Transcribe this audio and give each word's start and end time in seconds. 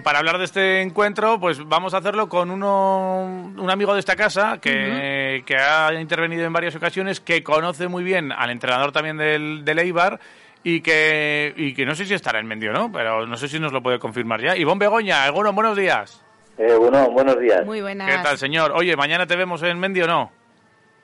Y 0.00 0.02
para 0.02 0.18
hablar 0.20 0.38
de 0.38 0.44
este 0.44 0.80
encuentro, 0.80 1.38
pues 1.38 1.62
vamos 1.68 1.92
a 1.92 1.98
hacerlo 1.98 2.26
con 2.26 2.50
uno, 2.50 3.22
un 3.58 3.70
amigo 3.70 3.92
de 3.92 4.00
esta 4.00 4.16
casa 4.16 4.56
que, 4.58 5.42
que 5.44 5.56
ha 5.56 5.92
intervenido 6.00 6.46
en 6.46 6.54
varias 6.54 6.74
ocasiones, 6.74 7.20
que 7.20 7.42
conoce 7.42 7.86
muy 7.86 8.02
bien 8.02 8.32
al 8.32 8.48
entrenador 8.48 8.92
también 8.92 9.18
del, 9.18 9.62
del 9.62 9.78
Eibar 9.80 10.18
y 10.64 10.80
que, 10.80 11.52
y 11.54 11.74
que 11.74 11.84
no 11.84 11.94
sé 11.94 12.06
si 12.06 12.14
estará 12.14 12.40
en 12.40 12.46
Mendio, 12.46 12.72
¿no? 12.72 12.90
Pero 12.90 13.26
no 13.26 13.36
sé 13.36 13.46
si 13.46 13.60
nos 13.60 13.72
lo 13.74 13.82
puede 13.82 13.98
confirmar 13.98 14.40
ya. 14.40 14.56
Ivonne 14.56 14.78
Begoña, 14.78 15.22
algunos 15.24 15.54
buenos 15.54 15.76
días. 15.76 16.24
Eh, 16.56 16.74
bueno, 16.78 17.10
buenos 17.10 17.38
días. 17.38 17.66
Muy 17.66 17.82
buenas. 17.82 18.10
¿Qué 18.10 18.22
tal, 18.22 18.38
señor? 18.38 18.72
Oye, 18.74 18.96
¿mañana 18.96 19.26
te 19.26 19.36
vemos 19.36 19.62
en 19.64 19.78
Mendio 19.78 20.04
o 20.04 20.08
no? 20.08 20.32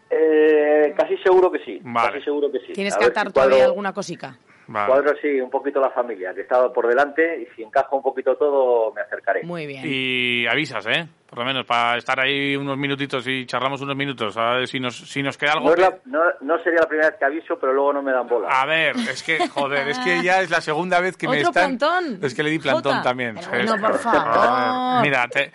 Eh, 0.08 0.94
casi 0.96 1.18
seguro 1.18 1.52
que 1.52 1.58
sí. 1.66 1.80
Vale. 1.82 2.12
Casi 2.14 2.24
seguro 2.24 2.50
que 2.50 2.60
sí. 2.60 2.72
¿Tienes 2.72 2.94
A 2.94 2.98
que 2.98 3.04
atar 3.06 3.26
si 3.26 3.32
todavía 3.34 3.56
cuadro- 3.58 3.68
alguna 3.68 3.92
cosica? 3.92 4.38
Vale. 4.68 4.88
Cuadro 4.92 5.14
sí, 5.22 5.40
un 5.40 5.48
poquito 5.50 5.80
la 5.80 5.90
familia, 5.90 6.34
que 6.34 6.40
estaba 6.40 6.72
por 6.72 6.88
delante 6.88 7.40
y 7.42 7.46
si 7.54 7.62
encaja 7.62 7.88
un 7.94 8.02
poquito 8.02 8.34
todo 8.36 8.92
me 8.92 9.00
acercaré. 9.00 9.44
Muy 9.44 9.64
bien. 9.66 9.82
Y 9.84 10.44
avisas, 10.48 10.84
¿eh? 10.88 11.06
Por 11.28 11.38
lo 11.40 11.44
menos 11.44 11.64
para 11.66 11.96
estar 11.98 12.18
ahí 12.20 12.56
unos 12.56 12.76
minutitos 12.76 13.26
y 13.28 13.46
charlamos 13.46 13.80
unos 13.82 13.96
minutos, 13.96 14.36
a 14.36 14.54
ver 14.56 14.68
si 14.68 14.80
nos, 14.80 14.96
si 14.96 15.22
nos 15.22 15.36
queda 15.38 15.52
algo. 15.52 15.66
No, 15.66 15.70
es 15.70 15.76
que- 15.76 15.82
la- 15.82 15.98
no, 16.06 16.20
no 16.40 16.58
sería 16.62 16.80
la 16.80 16.88
primera 16.88 17.10
vez 17.10 17.18
que 17.18 17.24
aviso, 17.24 17.58
pero 17.60 17.72
luego 17.72 17.92
no 17.92 18.02
me 18.02 18.12
dan 18.12 18.26
bola. 18.28 18.48
A 18.48 18.66
ver, 18.66 18.96
es 18.96 19.22
que, 19.22 19.46
joder, 19.48 19.88
es 19.88 19.98
que 20.00 20.22
ya 20.22 20.40
es 20.40 20.50
la 20.50 20.60
segunda 20.60 21.00
vez 21.00 21.16
que 21.16 21.28
me 21.28 21.38
¿Otro 21.38 21.48
están... 21.50 21.78
plantón? 21.78 22.18
Es 22.24 22.34
que 22.34 22.42
le 22.42 22.50
di 22.50 22.58
plantón 22.58 22.92
Jota. 22.98 23.02
también. 23.02 23.36
Bueno, 23.48 23.74
por 23.80 23.94
favor. 23.98 25.02
Mira, 25.02 25.28
te, 25.28 25.52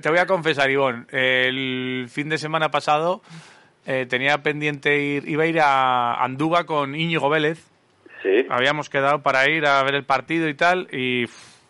te 0.00 0.08
voy 0.08 0.18
a 0.18 0.26
confesar, 0.26 0.70
Ivonne, 0.70 1.04
el 1.10 2.06
fin 2.08 2.28
de 2.28 2.38
semana 2.38 2.70
pasado 2.70 3.20
eh, 3.86 4.06
tenía 4.08 4.38
pendiente 4.42 4.98
ir, 4.98 5.28
iba 5.28 5.42
a 5.44 5.46
ir 5.46 5.60
a 5.60 6.22
Andúba 6.22 6.64
con 6.64 6.94
Íñigo 6.94 7.28
Vélez, 7.28 7.64
Sí. 8.22 8.46
habíamos 8.50 8.88
quedado 8.88 9.22
para 9.22 9.48
ir 9.48 9.66
a 9.66 9.82
ver 9.82 9.94
el 9.94 10.04
partido 10.04 10.48
y 10.48 10.54
tal, 10.54 10.88
y, 10.92 11.24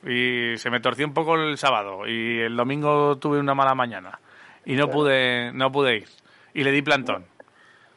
y 0.07 0.57
se 0.57 0.71
me 0.71 0.81
torció 0.81 1.07
un 1.07 1.15
poco 1.15 1.35
el 1.37 1.59
sábado, 1.59 2.07
y 2.07 2.41
el 2.41 2.57
domingo 2.57 3.19
tuve 3.19 3.39
una 3.39 3.55
mala 3.55 3.75
mañana, 3.75 4.19
y 4.65 4.75
no 4.75 4.89
pude, 4.89 5.53
no 5.53 5.71
pude 5.71 5.97
ir, 5.99 6.09
y 6.55 6.65
le 6.65 6.73
di 6.73 6.83
plantón. 6.83 7.27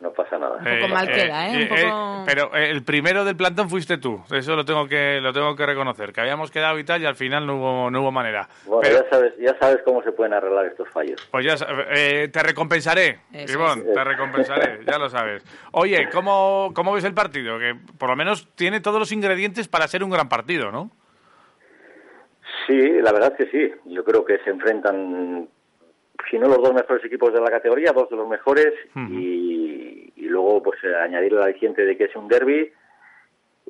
No 0.02 0.14
pasa 0.14 0.38
nada. 0.39 0.59
poco 0.59 0.88
mal 0.94 1.08
queda, 1.11 1.50
¿eh? 1.50 1.64
Un 1.64 1.67
poco- 1.67 2.23
pero 2.25 2.55
eh, 2.55 2.69
el 2.72 2.83
primero 2.83 3.25
del 3.25 3.36
plantón 3.36 3.69
fuiste 3.69 3.97
tú, 3.97 4.22
eso 4.31 4.55
lo 4.55 4.64
tengo 4.64 4.88
que 4.88 5.19
lo 5.22 5.33
tengo 5.33 5.53
que 5.58 5.66
reconocer, 5.66 6.14
que 6.14 6.22
habíamos 6.22 6.52
quedado 6.52 6.80
y 6.80 6.86
tal 6.86 7.02
y 7.02 7.05
al 7.05 7.16
final 7.17 7.45
no 7.45 7.58
hubo 7.58 7.92
no 7.92 8.02
hubo 8.02 8.09
manera. 8.11 8.47
Bueno, 8.66 8.81
Pero, 8.81 9.03
ya 9.03 9.09
sabes, 9.09 9.33
ya 9.38 9.58
sabes 9.59 9.80
cómo 9.83 10.02
se 10.02 10.14
pueden 10.14 10.33
arreglar 10.33 10.67
estos 10.67 10.88
fallos. 10.89 11.27
pues 11.31 11.45
ya 11.45 11.55
eh, 11.92 12.30
te 12.31 12.42
recompensaré, 12.42 13.20
Eso 13.33 13.53
Ivonne, 13.59 13.83
es. 13.89 13.94
te 13.94 14.03
recompensaré, 14.05 14.80
ya 14.86 14.97
lo 14.97 15.09
sabes. 15.09 15.44
Oye, 15.73 16.08
¿cómo, 16.14 16.72
¿cómo 16.73 16.94
ves 16.94 17.03
el 17.03 17.14
partido? 17.14 17.59
Que 17.59 17.75
por 17.97 18.09
lo 18.09 18.16
menos 18.16 18.47
tiene 18.55 18.80
todos 18.80 19.00
los 19.00 19.11
ingredientes 19.11 19.67
para 19.67 19.88
ser 19.89 20.02
un 20.05 20.11
gran 20.11 20.30
partido, 20.30 20.72
¿no? 20.72 20.92
Sí, 22.67 22.77
la 23.02 23.11
verdad 23.11 23.33
es 23.38 23.45
que 23.47 23.52
sí. 23.52 23.73
Yo 23.86 24.03
creo 24.03 24.23
que 24.23 24.38
se 24.39 24.50
enfrentan, 24.50 25.47
si 26.30 26.38
no 26.38 26.47
los 26.47 26.58
dos 26.58 26.73
mejores 26.73 27.03
equipos 27.05 27.33
de 27.33 27.42
la 27.42 27.50
categoría, 27.50 27.92
dos 27.94 28.09
de 28.09 28.16
los 28.16 28.27
mejores 28.27 28.73
y 28.95 29.58
luego 30.30 30.63
pues 30.63 30.83
eh, 30.83 30.95
añadir 30.95 31.33
el 31.33 31.41
aliciente 31.41 31.85
de 31.85 31.97
que 31.97 32.05
es 32.05 32.16
un 32.16 32.27
derby 32.27 32.72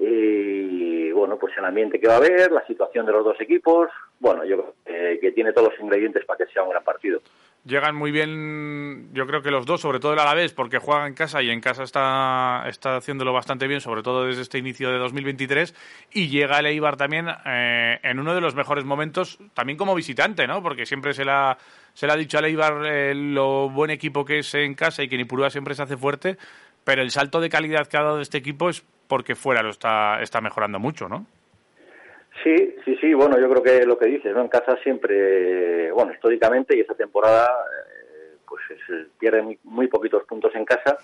y 0.01 1.11
bueno, 1.11 1.37
pues 1.37 1.53
el 1.57 1.65
ambiente 1.65 1.99
que 1.99 2.07
va 2.07 2.13
a 2.13 2.17
haber, 2.17 2.53
la 2.53 2.65
situación 2.65 3.05
de 3.05 3.11
los 3.11 3.25
dos 3.25 3.39
equipos, 3.41 3.89
bueno, 4.19 4.45
yo 4.45 4.73
creo 4.85 5.19
que, 5.19 5.31
tiene 5.33 5.51
todos 5.51 5.71
los 5.71 5.79
ingredientes 5.81 6.23
para 6.25 6.37
que 6.37 6.53
sea 6.53 6.63
un 6.63 6.69
gran 6.69 6.83
partido. 6.85 7.19
Llegan 7.65 7.95
muy 7.95 8.11
bien, 8.11 9.09
yo 9.13 9.27
creo 9.27 9.41
que 9.41 9.51
los 9.51 9.65
dos, 9.65 9.81
sobre 9.81 9.99
todo 9.99 10.13
el 10.13 10.19
Alavés, 10.19 10.53
porque 10.53 10.79
juega 10.79 11.05
en 11.05 11.13
casa 11.13 11.41
y 11.41 11.49
en 11.49 11.59
casa 11.59 11.83
está, 11.83 12.63
está 12.67 12.95
haciéndolo 12.95 13.33
bastante 13.33 13.67
bien, 13.67 13.81
sobre 13.81 14.01
todo 14.01 14.25
desde 14.25 14.41
este 14.41 14.57
inicio 14.57 14.89
de 14.89 14.97
2023. 14.99 15.75
Y 16.13 16.29
llega 16.29 16.59
el 16.59 16.67
Eibar 16.67 16.95
también 16.95 17.27
eh, 17.45 17.99
en 18.01 18.19
uno 18.19 18.33
de 18.33 18.39
los 18.39 18.55
mejores 18.55 18.85
momentos, 18.85 19.37
también 19.53 19.77
como 19.77 19.93
visitante, 19.93 20.47
¿no? 20.47 20.63
Porque 20.63 20.85
siempre 20.85 21.13
se 21.13 21.25
le 21.25 21.31
ha, 21.31 21.57
se 21.99 22.07
le 22.07 22.13
ha 22.13 22.15
dicho 22.15 22.37
al 22.37 22.45
Eibar 22.45 22.85
eh, 22.85 23.13
lo 23.13 23.69
buen 23.69 23.91
equipo 23.91 24.23
que 24.23 24.39
es 24.39 24.55
en 24.55 24.73
casa 24.73 25.03
y 25.03 25.09
que 25.09 25.17
Nipurúa 25.17 25.49
siempre 25.49 25.73
se 25.75 25.81
hace 25.83 25.97
fuerte, 25.97 26.37
pero 26.85 27.01
el 27.01 27.11
salto 27.11 27.41
de 27.41 27.49
calidad 27.49 27.87
que 27.87 27.97
ha 27.97 28.03
dado 28.03 28.21
este 28.21 28.37
equipo 28.37 28.69
es 28.69 28.85
porque 29.09 29.35
fuera 29.35 29.61
lo 29.61 29.69
está, 29.69 30.21
está 30.21 30.39
mejorando 30.39 30.79
mucho, 30.79 31.09
¿no? 31.09 31.25
Sí, 32.41 32.55
sí, 32.85 32.95
sí, 33.01 33.13
bueno, 33.13 33.37
yo 33.37 33.49
creo 33.49 33.61
que 33.63 33.85
lo 33.85 33.97
que 33.99 34.07
dices, 34.07 34.33
¿no? 34.33 34.41
En 34.41 34.47
casa 34.47 34.77
siempre, 34.81 35.91
bueno, 35.91 36.13
históricamente 36.13 36.77
y 36.77 36.79
esta 36.79 36.93
temporada, 36.95 37.47
eh, 37.49 38.37
pues 38.47 38.61
es- 38.71 39.07
pierde 39.19 39.41
muy, 39.41 39.59
muy 39.65 39.87
poquitos 39.87 40.23
puntos 40.23 40.55
en 40.55 40.63
casa 40.63 40.97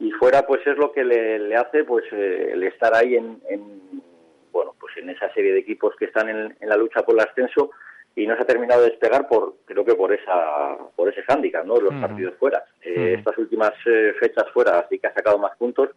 y 0.00 0.10
fuera, 0.12 0.44
pues 0.44 0.66
es 0.66 0.76
lo 0.76 0.90
que 0.90 1.04
le, 1.04 1.38
le 1.38 1.54
hace, 1.54 1.84
pues, 1.84 2.04
eh, 2.10 2.50
el 2.54 2.64
estar 2.64 2.92
ahí 2.96 3.14
en, 3.14 3.40
en, 3.48 4.02
bueno, 4.50 4.74
pues 4.80 4.96
en 4.96 5.10
esa 5.10 5.32
serie 5.32 5.52
de 5.52 5.60
equipos 5.60 5.94
que 5.96 6.06
están 6.06 6.28
en, 6.28 6.56
en 6.60 6.68
la 6.68 6.76
lucha 6.76 7.02
por 7.02 7.14
el 7.14 7.20
ascenso 7.20 7.70
y 8.16 8.26
no 8.26 8.36
se 8.36 8.42
ha 8.42 8.46
terminado 8.46 8.82
de 8.82 8.90
despegar 8.90 9.28
por, 9.28 9.54
creo 9.64 9.84
que 9.84 9.94
por 9.94 10.12
esa, 10.12 10.76
por 10.96 11.08
ese 11.08 11.22
hándicap, 11.22 11.64
¿no? 11.64 11.76
Los 11.80 11.94
partidos 11.94 12.34
fuera. 12.38 12.64
Eh. 12.82 13.14
Estas 13.18 13.38
últimas 13.38 13.72
eh, 13.86 14.12
fechas 14.18 14.44
fuera 14.52 14.86
sí 14.88 14.98
que 14.98 15.06
ha 15.06 15.14
sacado 15.14 15.38
más 15.38 15.56
puntos 15.56 15.90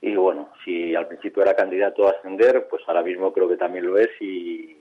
y 0.00 0.14
bueno, 0.14 0.48
si 0.64 0.94
al 0.94 1.06
principio 1.08 1.42
era 1.42 1.54
candidato 1.54 2.06
a 2.08 2.12
ascender, 2.12 2.66
pues 2.70 2.82
ahora 2.86 3.02
mismo 3.02 3.32
creo 3.32 3.48
que 3.48 3.56
también 3.56 3.86
lo 3.86 3.98
es 3.98 4.08
y, 4.20 4.76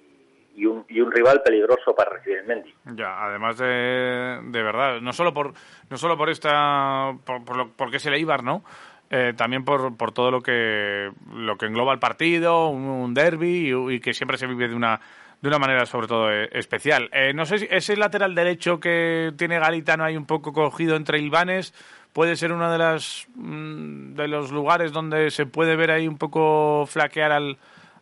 y, 0.55 0.65
un, 0.65 0.85
y 0.87 1.01
un 1.01 1.11
rival 1.11 1.41
peligroso 1.43 1.93
para 1.93 2.11
recibir 2.11 2.39
el 2.39 2.45
Mendy. 2.45 2.73
Ya, 2.95 3.25
además 3.25 3.57
de, 3.57 4.39
de 4.43 4.63
verdad, 4.63 5.01
no 5.01 5.11
solo 5.11 5.33
por 5.33 5.51
no 5.89 5.97
solo 5.97 6.15
por 6.15 6.29
esta 6.29 7.11
por, 7.25 7.43
por 7.43 7.57
lo, 7.57 7.69
porque 7.75 7.97
es 7.97 8.05
el 8.05 8.13
Eibar, 8.13 8.43
¿no? 8.43 8.63
Eh, 9.11 9.33
también 9.35 9.65
por, 9.65 9.97
por 9.97 10.13
todo 10.13 10.29
lo 10.31 10.41
que 10.41 11.09
lo 11.33 11.57
que 11.57 11.65
engloba 11.65 11.91
el 11.91 11.99
partido, 11.99 12.69
un, 12.69 12.83
un 12.83 13.13
derby 13.13 13.73
y, 13.73 13.95
y 13.95 13.99
que 13.99 14.13
siempre 14.13 14.37
se 14.37 14.47
vive 14.47 14.69
de 14.69 14.75
una 14.75 15.01
de 15.41 15.47
una 15.47 15.59
manera 15.59 15.85
sobre 15.85 16.07
todo 16.07 16.31
eh, 16.31 16.49
especial. 16.51 17.09
Eh, 17.13 17.33
no 17.33 17.45
sé 17.45 17.59
si 17.59 17.67
ese 17.69 17.95
lateral 17.95 18.35
derecho 18.35 18.79
que 18.79 19.31
tiene 19.37 19.59
Galitano 19.59 20.03
ahí 20.03 20.17
un 20.17 20.25
poco 20.25 20.53
cogido 20.53 20.95
entre 20.95 21.19
Ilvanes 21.19 21.73
puede 22.13 22.35
ser 22.35 22.51
uno 22.51 22.71
de 22.71 22.77
las 22.77 23.27
mm, 23.35 24.15
de 24.15 24.27
los 24.27 24.51
lugares 24.51 24.91
donde 24.91 25.31
se 25.31 25.45
puede 25.45 25.75
ver 25.75 25.91
ahí 25.91 26.07
un 26.07 26.17
poco 26.17 26.85
flaquear 26.87 27.31
al 27.31 27.57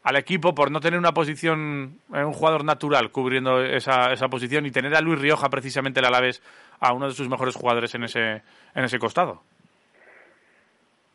al 0.08 0.16
equipo 0.16 0.56
por 0.56 0.72
no 0.72 0.80
tener 0.80 0.98
una 0.98 1.12
posición, 1.12 2.00
eh, 2.14 2.24
un 2.24 2.32
jugador 2.32 2.64
natural 2.64 3.12
cubriendo 3.12 3.62
esa, 3.62 4.14
esa 4.14 4.30
posición 4.30 4.66
y 4.66 4.72
tener 4.72 4.96
a 4.96 5.02
Luis 5.02 5.20
Rioja 5.20 5.50
precisamente 5.50 6.00
el 6.00 6.06
Alavés 6.06 6.42
a 6.80 6.94
uno 6.94 7.10
de 7.10 7.14
sus 7.14 7.28
mejores 7.28 7.56
jugadores 7.56 7.94
en 7.94 8.06
ese, 8.06 8.42
en 8.74 8.86
ese 8.86 9.00
costado. 9.00 9.44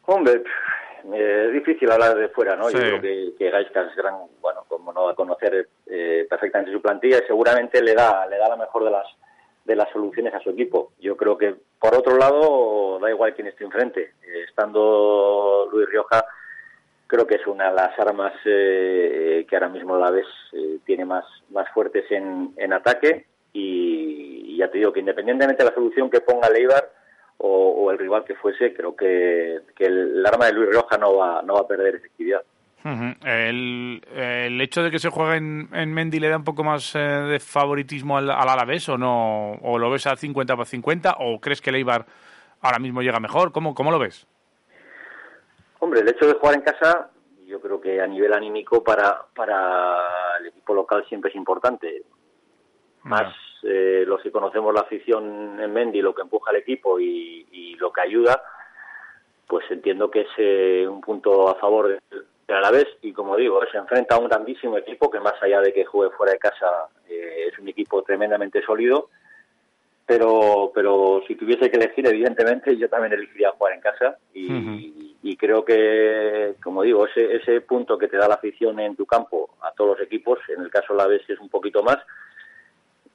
Hombre, 0.05 0.43
es 1.13 1.53
difícil 1.53 1.91
hablar 1.91 2.15
de 2.17 2.29
fuera, 2.29 2.57
¿no? 2.57 2.69
Sí. 2.69 2.75
Yo 2.75 2.81
creo 2.81 3.01
que, 3.01 3.33
que 3.39 3.51
Gaisca 3.51 3.83
es 3.83 3.97
gran, 3.97 4.15
bueno, 4.41 4.65
como 4.69 4.93
no 4.93 5.05
va 5.05 5.13
a 5.13 5.17
conocer 5.17 5.69
eh, 5.87 6.27
perfectamente 6.29 6.73
su 6.73 6.81
plantilla, 6.81 7.19
y 7.19 7.27
seguramente 7.27 7.83
le 7.83 7.95
da, 7.95 8.27
le 8.27 8.39
da 8.39 8.49
la 8.49 8.57
mejor 8.57 8.85
de 8.85 8.91
las 8.91 9.07
de 9.65 9.77
las 9.77 9.89
soluciones 9.91 10.35
a 10.35 10.41
su 10.41 10.51
equipo. 10.51 10.93
Yo 10.99 11.17
creo 11.17 11.39
que, 11.39 11.55
por 11.79 11.95
otro 11.95 12.17
lado, 12.17 12.99
da 13.01 13.09
igual 13.11 13.33
quién 13.35 13.47
esté 13.47 13.63
enfrente. 13.63 14.15
Eh, 14.23 14.45
estando 14.49 15.69
Luis 15.71 15.89
Rioja, 15.89 16.25
creo 17.07 17.27
que 17.27 17.37
es 17.37 17.47
una 17.47 17.71
de 17.71 17.77
las 17.77 17.99
armas 17.99 18.33
eh, 18.45 19.47
que 19.49 19.55
ahora 19.55 19.69
mismo 19.69 19.97
la 19.97 20.11
vez 20.11 20.27
eh, 20.53 20.79
tiene 20.85 21.05
más, 21.05 21.25
más 21.51 21.69
fuertes 21.71 22.11
en, 22.11 22.55
en 22.57 22.73
ataque 22.73 23.27
y, 23.53 24.55
y 24.55 24.57
ya 24.57 24.69
te 24.69 24.79
digo 24.79 24.93
que 24.93 25.01
independientemente 25.01 25.63
de 25.63 25.69
la 25.69 25.75
solución 25.75 26.11
que 26.11 26.23
ponga 26.23 26.51
Leibar 26.51 26.91
o, 27.45 27.71
o 27.71 27.91
el 27.91 27.99
rival 27.99 28.25
que 28.25 28.37
fuese, 28.37 28.73
creo 28.73 28.95
que, 28.95 29.61
que 29.77 29.85
el, 29.85 30.25
arma 30.25 30.47
de 30.47 30.53
Luis 30.53 30.71
Rioja 30.71 30.97
no 30.97 31.17
va, 31.17 31.43
no 31.43 31.55
va 31.55 31.61
a 31.61 31.67
perder 31.67 31.97
efectividad. 31.97 32.43
El, 32.85 34.03
el 34.13 34.61
hecho 34.61 34.83
de 34.83 34.91
que 34.91 34.99
se 34.99 35.09
juegue 35.09 35.37
en, 35.37 35.69
en 35.73 35.95
Mendy 35.95 36.19
le 36.19 36.29
da 36.29 36.37
un 36.37 36.45
poco 36.45 36.65
más 36.65 36.97
eh, 36.97 36.99
de 36.99 37.39
favoritismo 37.39 38.19
al, 38.19 38.29
al 38.29 38.49
Alavés 38.49 38.89
o 38.89 38.99
no, 38.99 39.53
o 39.63 39.79
lo 39.79 39.91
ves 39.91 40.07
a 40.09 40.17
50 40.17 40.57
por 40.57 40.67
50 40.67 41.17
o 41.21 41.41
crees 41.41 41.61
que 41.61 41.71
el 41.71 41.77
Eibar 41.77 42.07
ahora 42.61 42.81
mismo 42.81 43.03
llega 43.03 43.21
mejor, 43.21 43.53
¿cómo, 43.53 43.75
cómo 43.75 43.93
lo 43.93 44.01
ves? 44.01 44.27
Hombre, 45.79 46.01
el 46.01 46.09
hecho 46.09 46.27
de 46.27 46.35
jugar 46.35 46.57
en 46.57 46.63
casa, 46.63 47.11
yo 47.47 47.61
creo 47.61 47.81
que 47.81 48.01
a 48.01 48.07
nivel 48.07 48.33
anímico 48.33 48.83
para, 48.83 49.27
para 49.35 50.39
el 50.41 50.47
equipo 50.47 50.75
local 50.75 51.05
siempre 51.09 51.31
es 51.31 51.37
importante. 51.37 52.03
Más 53.05 53.35
eh, 53.63 54.05
los 54.07 54.21
que 54.21 54.33
conocemos 54.33 54.75
la 54.75 54.81
afición 54.81 55.61
en 55.61 55.73
Mendy, 55.73 56.03
lo 56.03 56.15
que 56.15 56.23
empuja 56.23 56.51
al 56.51 56.57
equipo 56.57 56.99
ayuda, 58.13 58.43
pues 59.47 59.65
entiendo 59.71 60.11
que 60.11 60.23
es 60.23 60.29
eh, 60.37 60.87
un 60.89 61.01
punto 61.01 61.49
a 61.49 61.55
favor 61.57 61.89
del, 61.89 62.01
del 62.47 62.57
Alavés 62.57 62.87
y 63.01 63.13
como 63.13 63.37
digo, 63.37 63.61
se 63.71 63.79
enfrenta 63.79 64.15
a 64.15 64.19
un 64.19 64.29
grandísimo 64.29 64.77
equipo 64.77 65.11
que 65.11 65.21
más 65.21 65.35
allá 65.43 65.61
de 65.61 65.73
que 65.73 65.85
juegue 65.85 66.15
fuera 66.17 66.33
de 66.33 66.39
casa 66.39 66.89
eh, 67.09 67.49
es 67.51 67.59
un 67.59 67.69
equipo 67.69 68.03
tremendamente 68.03 68.63
sólido. 68.63 69.09
Pero 70.05 70.73
pero 70.75 71.23
si 71.29 71.37
tuviese 71.37 71.71
que 71.71 71.77
elegir 71.77 72.07
evidentemente 72.07 72.77
yo 72.77 72.89
también 72.89 73.13
elegiría 73.13 73.53
jugar 73.53 73.75
en 73.75 73.81
casa 73.81 74.19
y, 74.35 75.17
y 75.23 75.37
creo 75.37 75.65
que 75.65 76.57
como 76.63 76.83
digo 76.83 77.07
ese 77.07 77.37
ese 77.37 77.61
punto 77.61 77.97
que 77.97 78.09
te 78.09 78.17
da 78.17 78.27
la 78.27 78.35
afición 78.35 78.81
en 78.81 78.97
tu 78.97 79.07
campo 79.07 79.51
a 79.63 79.71
todos 79.71 79.97
los 79.97 80.07
equipos 80.07 80.41
en 80.49 80.61
el 80.61 80.71
caso 80.71 80.93
de 80.93 80.99
la 80.99 81.07
vez 81.07 81.23
es 81.31 81.39
un 81.39 81.49
poquito 81.49 81.85
más 81.85 81.99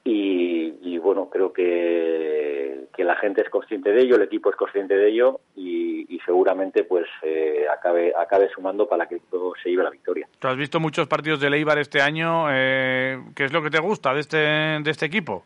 y, 0.07 0.79
y 0.83 0.97
bueno 0.99 1.29
creo 1.29 1.51
que, 1.51 2.85
que 2.95 3.03
la 3.03 3.15
gente 3.17 3.41
es 3.41 3.49
consciente 3.49 3.91
de 3.91 4.01
ello, 4.01 4.15
el 4.15 4.21
equipo 4.21 4.49
es 4.49 4.55
consciente 4.55 4.95
de 4.95 5.09
ello 5.09 5.41
y, 5.55 5.87
seguramente 6.25 6.83
pues 6.83 7.05
eh, 7.21 7.65
acabe, 7.71 8.13
acabe 8.13 8.49
sumando 8.49 8.85
para 8.89 9.07
que 9.07 9.21
todo 9.31 9.53
se 9.63 9.69
lleve 9.69 9.83
la 9.83 9.89
victoria. 9.89 10.27
Tú 10.39 10.49
has 10.49 10.57
visto 10.57 10.77
muchos 10.77 11.07
partidos 11.07 11.39
de 11.39 11.49
Leibar 11.49 11.77
este 11.77 12.01
año. 12.01 12.47
Eh, 12.51 13.17
¿Qué 13.33 13.45
es 13.45 13.53
lo 13.53 13.63
que 13.63 13.69
te 13.69 13.79
gusta 13.79 14.13
de 14.13 14.19
este, 14.19 14.37
de 14.37 14.91
este 14.91 15.05
equipo? 15.05 15.45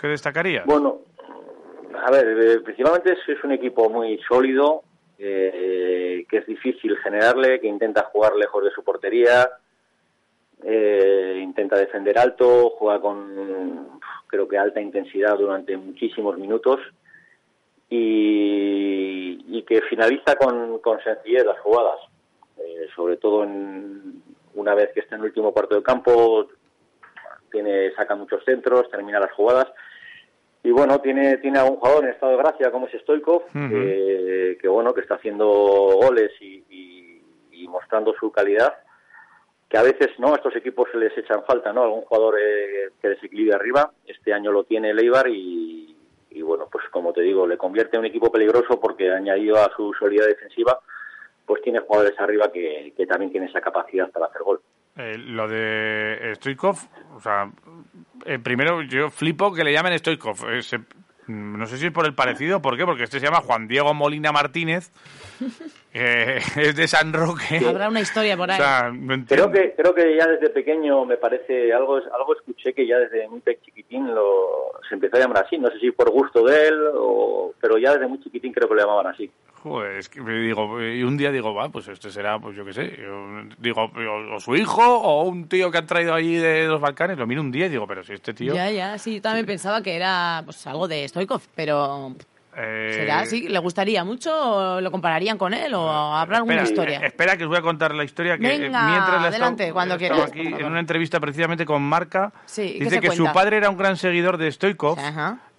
¿Qué 0.00 0.08
destacarías? 0.08 0.66
Bueno, 0.66 1.02
a 2.04 2.10
ver, 2.10 2.26
eh, 2.26 2.60
principalmente 2.64 3.12
es, 3.12 3.44
un 3.44 3.52
equipo 3.52 3.88
muy 3.88 4.18
sólido, 4.26 4.82
que 5.16 6.26
es 6.28 6.46
difícil 6.46 6.96
generarle, 6.98 7.60
que 7.60 7.68
intenta 7.68 8.02
jugar 8.12 8.34
lejos 8.34 8.64
de 8.64 8.70
su 8.70 8.82
portería, 8.82 9.48
intenta 10.64 11.76
defender 11.76 12.18
alto, 12.18 12.70
juega 12.78 13.00
con 13.00 14.00
creo 14.26 14.48
que 14.48 14.56
alta 14.56 14.80
intensidad 14.80 15.36
durante 15.36 15.76
muchísimos 15.76 16.38
minutos 16.38 16.80
y, 17.90 19.62
que 19.64 19.82
finaliza 19.82 20.34
con, 20.36 20.80
sencillez 21.04 21.44
las 21.44 21.58
jugadas, 21.60 21.98
eh, 22.58 22.88
sobre 22.96 23.16
todo 23.16 23.44
en, 23.44 24.22
una 24.54 24.74
vez 24.74 24.90
que 24.92 25.00
está 25.00 25.14
en 25.14 25.20
el 25.20 25.28
último 25.28 25.52
cuarto 25.52 25.74
del 25.74 25.84
campo, 25.84 26.48
tiene, 27.50 27.92
saca 27.92 28.14
muchos 28.14 28.44
centros, 28.44 28.90
termina 28.90 29.20
las 29.20 29.32
jugadas. 29.32 29.68
Y 30.64 30.70
bueno, 30.70 31.00
tiene, 31.00 31.38
tiene 31.38 31.58
a 31.58 31.64
un 31.64 31.76
jugador 31.76 32.04
en 32.04 32.10
estado 32.10 32.32
de 32.32 32.38
gracia 32.38 32.70
como 32.70 32.86
es 32.86 33.00
Stoikov, 33.00 33.44
que, 33.52 34.68
bueno, 34.68 34.94
que 34.94 35.00
está 35.00 35.14
haciendo 35.14 35.46
goles 35.46 36.32
y, 36.40 36.60
mostrando 37.68 38.12
su 38.20 38.30
calidad 38.30 38.74
que 39.72 39.78
a 39.78 39.82
veces 39.82 40.10
no 40.18 40.34
estos 40.34 40.54
equipos 40.54 40.86
se 40.92 40.98
les 40.98 41.16
echan 41.16 41.44
falta 41.44 41.72
no 41.72 41.84
algún 41.84 42.02
jugador 42.02 42.38
eh, 42.38 42.90
que 43.00 43.08
desequilibre 43.08 43.54
arriba. 43.54 43.90
Este 44.06 44.34
año 44.34 44.52
lo 44.52 44.64
tiene 44.64 44.92
Leibar 44.92 45.26
y, 45.28 45.96
bueno 46.42 46.68
pues 46.70 46.84
como 46.90 47.12
te 47.12 47.22
digo 47.22 47.46
le 47.46 47.56
convierte 47.56 47.96
en 47.96 48.00
un 48.00 48.06
equipo 48.06 48.30
peligroso 48.30 48.78
porque 48.78 49.10
añadido 49.10 49.56
a 49.56 49.70
su 49.74 49.94
solidez 49.94 50.26
defensiva 50.26 50.78
pues 51.46 51.62
tiene 51.62 51.80
jugadores 51.80 52.18
arriba 52.20 52.52
que, 52.52 52.92
también 53.08 53.30
tienen 53.30 53.48
esa 53.48 53.60
capacidad 53.62 54.10
para 54.10 54.26
hacer 54.26 54.42
gol. 54.42 54.60
Eh, 54.96 55.16
lo 55.16 55.48
de 55.48 56.32
Stoikov 56.34 56.76
o 57.16 57.20
sea 57.20 57.50
eh, 58.26 58.38
primero 58.38 58.82
yo 58.82 59.08
flipo 59.08 59.54
que 59.54 59.64
le 59.64 59.72
llamen 59.72 59.98
Stoikov 59.98 60.36
no 61.26 61.66
sé 61.66 61.78
si 61.78 61.86
es 61.86 61.92
por 61.92 62.06
el 62.06 62.14
parecido 62.14 62.60
por 62.60 62.76
qué 62.76 62.84
porque 62.84 63.04
este 63.04 63.20
se 63.20 63.26
llama 63.26 63.40
Juan 63.40 63.68
Diego 63.68 63.94
Molina 63.94 64.32
Martínez 64.32 64.90
es 65.92 66.74
de 66.74 66.88
San 66.88 67.12
Roque. 67.12 67.60
Habrá 67.68 67.88
una 67.88 68.00
historia 68.00 68.34
por 68.34 68.50
ahí. 68.50 68.58
creo 69.28 69.52
que 69.52 69.74
creo 69.74 69.94
que 69.94 70.16
ya 70.16 70.26
desde 70.26 70.48
pequeño 70.48 71.04
me 71.04 71.18
parece 71.18 71.70
algo 71.72 71.96
algo 71.96 72.34
escuché 72.34 72.72
que 72.72 72.86
ya 72.86 72.98
desde 72.98 73.28
muy 73.28 73.42
chiquitín 73.62 74.14
lo 74.14 74.72
se 74.88 74.94
empezó 74.94 75.16
a 75.16 75.20
llamar 75.20 75.44
así. 75.44 75.58
No 75.58 75.68
sé 75.70 75.78
si 75.80 75.90
por 75.90 76.10
gusto 76.10 76.46
de 76.46 76.68
él 76.68 76.78
o 76.94 77.52
pero 77.60 77.76
ya 77.76 77.92
desde 77.92 78.06
muy 78.06 78.20
chiquitín 78.22 78.52
creo 78.52 78.68
que 78.68 78.74
lo 78.74 78.80
llamaban 78.80 79.08
así. 79.08 79.30
Joder, 79.62 79.96
es 79.96 80.08
que 80.08 80.20
me 80.20 80.34
digo 80.34 80.82
y 80.82 81.04
un 81.04 81.16
día 81.16 81.30
digo 81.30 81.54
va 81.54 81.68
pues 81.68 81.86
este 81.86 82.10
será 82.10 82.40
pues 82.40 82.56
yo 82.56 82.64
qué 82.64 82.72
sé 82.72 82.98
digo 83.58 83.92
o, 84.34 84.40
su 84.40 84.56
hijo 84.56 84.82
o 84.82 85.22
un 85.22 85.46
tío 85.46 85.70
que 85.70 85.78
han 85.78 85.86
traído 85.86 86.14
allí 86.14 86.34
de 86.34 86.66
los 86.66 86.80
Balcanes 86.80 87.16
lo 87.16 87.28
miro 87.28 87.42
un 87.42 87.52
día 87.52 87.66
y 87.66 87.68
digo 87.68 87.86
pero 87.86 88.02
si 88.02 88.12
este 88.12 88.34
tío 88.34 88.54
ya 88.54 88.72
ya 88.72 88.98
sí 88.98 89.14
yo 89.14 89.22
también 89.22 89.46
pensaba 89.46 89.80
que 89.80 89.94
era 89.94 90.42
pues 90.44 90.66
algo 90.66 90.88
de 90.88 91.06
Stoikov 91.06 91.42
pero 91.54 92.12
eh, 92.56 92.92
¿Será 92.96 93.20
así? 93.20 93.48
¿Le 93.48 93.58
gustaría 93.60 94.04
mucho? 94.04 94.30
¿O 94.30 94.80
¿Lo 94.80 94.90
compararían 94.90 95.38
con 95.38 95.54
él? 95.54 95.72
¿O 95.72 95.88
habrá 95.88 96.38
alguna 96.38 96.62
historia? 96.62 97.00
espera, 97.00 97.36
que 97.38 97.44
os 97.44 97.48
voy 97.48 97.56
a 97.56 97.62
contar 97.62 97.94
la 97.94 98.04
historia. 98.04 98.36
Que 98.36 98.46
Venga, 98.46 98.88
mientras 98.88 99.24
adelante, 99.24 99.72
cuando 99.72 99.96
quieras. 99.96 100.28
aquí 100.28 100.40
en 100.48 100.66
una 100.66 100.80
entrevista 100.80 101.18
precisamente 101.18 101.64
con 101.64 101.82
Marca. 101.82 102.30
dice 102.54 103.00
que 103.00 103.10
su 103.12 103.24
padre 103.32 103.56
era 103.56 103.70
un 103.70 103.78
gran 103.78 103.96
seguidor 103.96 104.36
de 104.36 104.52
Stoikov. 104.52 104.98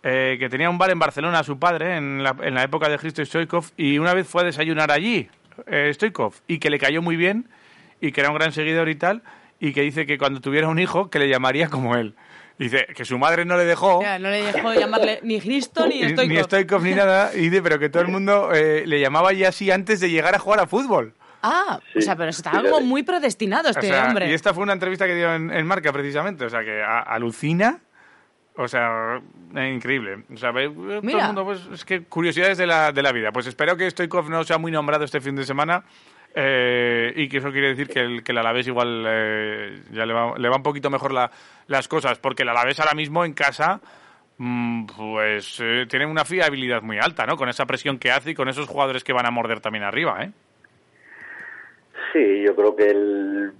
Eh, 0.05 0.35
que 0.37 0.49
tenía 0.49 0.69
un 0.69 0.77
bar 0.77 0.91
en 0.91 0.99
Barcelona, 0.99 1.43
su 1.43 1.57
padre, 1.57 1.95
en 1.95 2.23
la, 2.23 2.35
en 2.41 2.53
la 2.53 2.63
época 2.63 2.89
de 2.89 2.97
Cristo 2.97 3.23
Stoikov. 3.23 3.71
Y 3.77 3.99
una 3.99 4.13
vez 4.13 4.27
fue 4.27 4.41
a 4.41 4.45
desayunar 4.45 4.91
allí, 4.91 5.29
eh, 5.65 5.91
Stoikov. 5.93 6.33
Y 6.45 6.59
que 6.59 6.69
le 6.69 6.77
cayó 6.77 7.01
muy 7.01 7.15
bien. 7.15 7.47
Y 8.01 8.11
que 8.11 8.19
era 8.19 8.29
un 8.29 8.35
gran 8.35 8.51
seguidor 8.51 8.89
y 8.89 8.95
tal. 8.95 9.23
Y 9.61 9.71
que 9.71 9.81
dice 9.81 10.05
que 10.05 10.17
cuando 10.17 10.41
tuviera 10.41 10.67
un 10.67 10.77
hijo, 10.77 11.09
que 11.09 11.19
le 11.19 11.29
llamaría 11.29 11.69
como 11.69 11.95
él. 11.95 12.15
Dice 12.59 12.85
que 12.93 13.05
su 13.05 13.17
madre 13.17 13.45
no 13.45 13.57
le 13.57 13.63
dejó. 13.63 14.03
no 14.03 14.29
le 14.29 14.43
dejó 14.43 14.73
llamarle 14.73 15.19
ni 15.23 15.39
Cristo 15.39 15.87
ni 15.87 16.03
Stoikov. 16.03 16.27
Ni 16.27 16.43
Stoikov 16.43 16.83
ni 16.83 16.95
nada. 16.95 17.31
Y 17.33 17.49
dice, 17.49 17.61
pero 17.61 17.79
que 17.79 17.89
todo 17.89 18.03
el 18.03 18.09
mundo 18.09 18.53
eh, 18.53 18.83
le 18.85 18.99
llamaba 18.99 19.31
ya 19.31 19.49
así 19.49 19.71
antes 19.71 20.01
de 20.01 20.09
llegar 20.09 20.35
a 20.35 20.39
jugar 20.39 20.59
a 20.59 20.67
fútbol. 20.67 21.13
Ah, 21.41 21.79
o 21.95 22.01
sea, 22.01 22.15
pero 22.15 22.29
está 22.29 22.51
algo 22.51 22.79
muy 22.81 23.03
predestinado 23.03 23.69
este 23.69 23.93
hombre. 23.97 24.29
Y 24.29 24.33
esta 24.33 24.53
fue 24.53 24.63
una 24.63 24.73
entrevista 24.73 25.05
que 25.05 25.15
dio 25.15 25.33
en, 25.33 25.65
Marca 25.65 25.91
precisamente. 25.91 26.45
O 26.45 26.49
sea, 26.49 26.61
que 26.61 26.81
alucina. 26.81 27.81
O 28.55 28.67
sea, 28.67 29.19
increíble. 29.55 30.23
O 30.31 30.37
sea, 30.37 30.51
todo 30.51 30.61
el 30.61 31.01
mundo, 31.01 31.43
pues, 31.43 31.67
es 31.73 31.83
que 31.85 32.03
curiosidades 32.03 32.57
de 32.57 32.67
la, 32.67 32.91
de 32.91 33.01
la 33.01 33.11
vida. 33.11 33.31
Pues 33.31 33.47
espero 33.47 33.75
que 33.75 33.89
Stoikov 33.89 34.29
no 34.29 34.43
sea 34.43 34.59
muy 34.59 34.71
nombrado 34.71 35.05
este 35.05 35.21
fin 35.21 35.35
de 35.35 35.43
semana 35.43 35.83
eh, 36.35 37.13
y 37.15 37.27
que 37.27 37.37
eso 37.37 37.51
quiere 37.51 37.69
decir 37.69 37.87
que 37.87 37.99
el, 37.99 38.23
que 38.23 38.31
el 38.31 38.37
Alavés 38.37 38.67
igual 38.67 39.05
eh, 39.07 39.81
ya 39.91 40.05
le 40.05 40.13
va, 40.13 40.37
le 40.37 40.49
va, 40.49 40.57
un 40.57 40.63
poquito 40.63 40.91
mejor 40.91 41.13
la, 41.13 41.31
las 41.67 41.87
cosas, 41.87 42.19
porque 42.19 42.43
el 42.43 42.49
Alavés 42.49 42.79
ahora 42.79 42.93
mismo 42.93 43.25
en 43.25 43.33
casa 43.33 43.81
mm, 44.37 44.85
pues 44.85 45.59
eh, 45.59 45.85
tiene 45.89 46.05
una 46.05 46.23
fiabilidad 46.23 46.83
muy 46.83 46.99
alta, 46.99 47.25
¿no? 47.25 47.37
Con 47.37 47.49
esa 47.49 47.65
presión 47.65 47.97
que 47.97 48.11
hace 48.11 48.31
y 48.31 48.35
con 48.35 48.49
esos 48.49 48.67
jugadores 48.67 49.03
que 49.03 49.13
van 49.13 49.25
a 49.25 49.31
morder 49.31 49.61
también 49.61 49.83
arriba, 49.83 50.23
¿eh? 50.23 50.31
Sí, 52.11 52.43
yo 52.45 52.55
creo 52.55 52.75
que 52.75 52.91
el, 52.91 53.53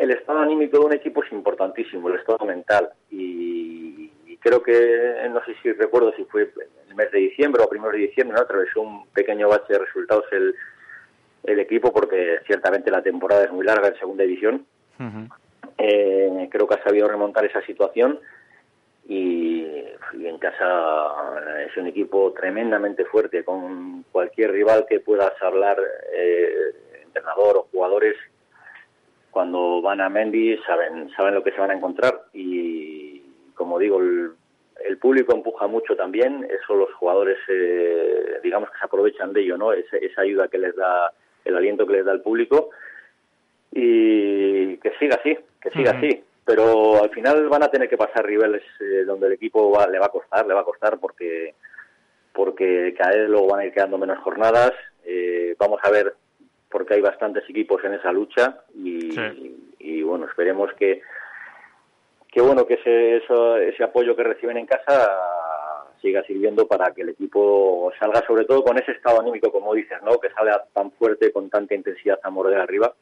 el 0.00 0.10
estado 0.10 0.40
anímico 0.40 0.78
de 0.78 0.86
un 0.86 0.92
equipo 0.92 1.22
es 1.22 1.32
importantísimo, 1.32 2.08
el 2.08 2.16
estado 2.16 2.44
mental. 2.46 2.90
Y, 3.10 3.91
creo 4.42 4.62
que, 4.62 5.28
no 5.30 5.44
sé 5.44 5.54
si 5.62 5.72
recuerdo 5.72 6.12
si 6.16 6.24
fue 6.24 6.52
el 6.88 6.94
mes 6.94 7.10
de 7.12 7.18
diciembre 7.18 7.62
o 7.62 7.68
primero 7.68 7.92
de 7.92 7.98
diciembre, 7.98 8.36
¿no? 8.36 8.42
atravesó 8.42 8.82
un 8.82 9.06
pequeño 9.08 9.48
bache 9.48 9.72
de 9.72 9.78
resultados 9.78 10.24
el, 10.32 10.54
el 11.44 11.60
equipo 11.60 11.92
porque 11.92 12.40
ciertamente 12.46 12.90
la 12.90 13.02
temporada 13.02 13.44
es 13.44 13.52
muy 13.52 13.64
larga 13.64 13.88
en 13.88 13.98
segunda 13.98 14.24
división. 14.24 14.66
eh, 15.78 16.48
creo 16.50 16.66
que 16.66 16.74
ha 16.74 16.84
sabido 16.84 17.08
remontar 17.08 17.44
esa 17.44 17.62
situación 17.62 18.20
y, 19.08 19.66
en 20.14 20.38
casa 20.38 21.64
es 21.66 21.76
un 21.76 21.86
equipo 21.86 22.32
tremendamente 22.32 23.04
fuerte 23.04 23.44
con 23.44 24.04
cualquier 24.12 24.52
rival 24.52 24.86
que 24.88 25.00
puedas 25.00 25.32
hablar, 25.42 25.78
eh, 26.14 26.74
entrenador 27.04 27.56
o 27.56 27.68
jugadores, 27.72 28.14
cuando 29.30 29.80
van 29.80 30.00
a 30.00 30.08
Mendy 30.08 30.58
saben, 30.66 31.10
saben 31.16 31.34
lo 31.34 31.42
que 31.42 31.52
se 31.52 31.58
van 31.58 31.70
a 31.70 31.74
encontrar 31.74 32.26
y 32.32 33.01
como 33.54 33.78
digo, 33.78 34.00
el, 34.00 34.98
público 35.00 35.34
empuja 35.34 35.66
mucho 35.66 35.96
también, 35.96 36.46
eso 36.50 36.74
los 36.74 36.92
jugadores 36.94 37.38
eh, 37.48 38.40
digamos 38.42 38.70
que 38.70 38.78
se 38.78 38.84
aprovechan 38.84 39.32
de 39.32 39.40
ello, 39.40 39.56
¿no? 39.56 39.72
esa 39.72 40.22
ayuda 40.22 40.48
que 40.48 40.58
les 40.58 40.76
da 40.76 41.12
el 41.44 41.56
aliento 41.56 41.86
que 41.86 41.94
les 41.94 42.04
da 42.04 42.12
el 42.12 42.20
público 42.20 42.70
y 43.72 44.76
que 44.76 44.92
siga 44.98 45.16
así, 45.16 45.36
que 45.60 45.70
siga 45.70 45.92
así. 45.92 46.22
Pero 46.44 47.02
al 47.02 47.10
final 47.10 47.48
van 47.48 47.62
a 47.62 47.70
tener 47.70 47.88
que 47.88 47.96
pasar 47.96 48.28
niveles 48.28 48.62
eh, 48.80 49.04
donde 49.04 49.28
el 49.28 49.34
equipo 49.34 49.78
le 49.90 49.98
va 49.98 50.06
a 50.06 50.10
costar, 50.10 50.46
le 50.46 50.54
va 50.54 50.60
a 50.60 50.64
costar 50.64 50.98
porque 50.98 51.54
porque 52.32 52.94
cada 52.96 53.14
vez 53.14 53.28
luego 53.28 53.48
van 53.48 53.60
a 53.60 53.66
ir 53.66 53.72
quedando 53.72 53.98
menos 53.98 54.18
jornadas. 54.18 54.72
Eh, 55.04 55.54
vamos 55.58 55.80
a 55.82 55.90
ver 55.90 56.14
porque 56.70 56.94
hay 56.94 57.00
bastantes 57.00 57.44
equipos 57.48 57.84
en 57.84 57.94
esa 57.94 58.10
lucha 58.12 58.62
y, 58.74 60.02
bueno, 60.02 60.26
esperemos 60.26 60.72
que 60.74 61.02
que 62.32 62.40
bueno 62.40 62.66
que 62.66 62.74
ese, 62.74 63.18
ese 63.68 63.84
apoyo 63.84 64.16
que 64.16 64.24
reciben 64.24 64.56
en 64.56 64.66
casa 64.66 65.08
siga 66.00 66.24
sirviendo 66.24 66.66
para 66.66 66.92
que 66.92 67.02
el 67.02 67.10
equipo 67.10 67.92
salga 68.00 68.26
sobre 68.26 68.46
todo 68.46 68.64
con 68.64 68.76
ese 68.78 68.92
estado 68.92 69.20
anímico, 69.20 69.52
como 69.52 69.74
dices, 69.74 69.98
¿no? 70.02 70.18
que 70.18 70.30
salga 70.30 70.64
tan 70.74 70.90
fuerte, 70.92 71.30
con 71.30 71.48
tanta 71.48 71.74
intensidad 71.74 72.18
a 72.24 72.30
morder 72.30 72.58
arriba, 72.58 72.92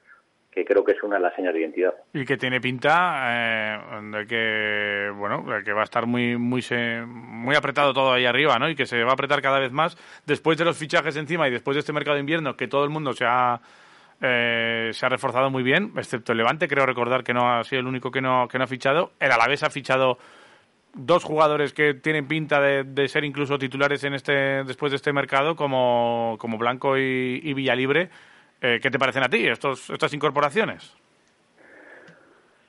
que 0.51 0.65
creo 0.65 0.85
que 0.85 0.93
es 0.93 1.03
una 1.03 1.17
de 1.17 1.23
las 1.23 1.35
señas 1.35 1.55
de 1.55 1.61
identidad. 1.61 1.95
Y 2.13 2.25
que 2.25 2.37
tiene 2.37 2.61
pinta 2.61 3.29
eh, 3.31 3.79
de 4.13 4.27
que, 4.27 5.11
bueno, 5.17 5.45
que 5.65 5.73
va 5.73 5.83
a 5.83 5.85
estar 5.85 6.07
muy, 6.07 6.37
muy, 6.37 6.63
muy 7.07 7.55
apretado 7.55 7.95
todo 7.95 8.13
ahí 8.13 8.27
arriba, 8.27 8.59
¿no? 8.59 8.69
Y 8.69 8.75
que 8.75 8.85
se 8.85 9.03
va 9.05 9.11
a 9.11 9.15
apretar 9.15 9.41
cada 9.41 9.61
vez 9.61 9.71
más 9.71 9.97
después 10.27 10.59
de 10.59 10.65
los 10.65 10.77
fichajes 10.77 11.17
encima 11.17 11.49
y 11.49 11.53
después 11.53 11.77
de 11.77 11.81
este 11.81 11.93
mercado 11.93 12.17
de 12.17 12.21
invierno, 12.21 12.57
que 12.57 12.69
todo 12.69 12.85
el 12.85 12.91
mundo 12.91 13.13
se 13.13 13.25
ha... 13.25 13.61
Eh, 14.23 14.91
se 14.93 15.07
ha 15.07 15.09
reforzado 15.09 15.51
muy 15.51 15.63
bien, 15.63 15.93
excepto 15.97 16.33
el 16.33 16.39
Levante, 16.39 16.69
creo 16.69 16.85
recordar 16.85 17.25
que 17.25 17.33
no 17.33 17.51
ha 17.51 17.65
sido 17.65 17.81
el 17.81 17.87
único 17.87 18.11
que 18.11 18.21
no, 18.21 18.49
que 18.49 18.59
no 18.59 18.65
ha 18.65 18.67
fichado. 18.67 19.13
El 19.19 19.33
Alavés 19.33 19.63
ha 19.63 19.71
fichado 19.71 20.19
dos 20.95 21.25
jugadores 21.25 21.73
que 21.73 21.95
tienen 21.95 22.29
pinta 22.29 22.61
de, 22.61 23.09
ser 23.09 23.25
incluso 23.25 23.59
titulares 23.59 24.05
en 24.05 24.15
este 24.15 24.65
después 24.65 24.93
de 24.93 24.97
este 24.97 25.13
mercado, 25.13 25.57
como, 25.57 26.37
como 26.39 26.59
Blanco 26.59 26.99
y, 26.99 27.55
Villalibre. 27.55 28.11
Eh, 28.61 28.79
¿Qué 28.83 28.91
te 28.91 28.99
parecen 28.99 29.23
a 29.23 29.29
ti 29.29 29.47
estos, 29.47 29.89
estas 29.89 30.13
incorporaciones? 30.13 30.95